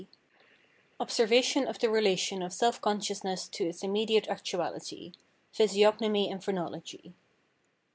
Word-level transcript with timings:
Obseevation 0.99 1.69
of 1.69 1.77
the 1.77 1.87
relation 1.87 2.41
oe 2.41 2.49
Sele 2.49 2.73
Consciousness 2.81 3.47
TO 3.47 3.67
ITS 3.69 3.83
immediate 3.83 4.27
ACTUALITY— 4.29 5.13
PHYSIOGNOMY 5.51 6.27
AND 6.27 6.43
Phrenology. 6.43 7.13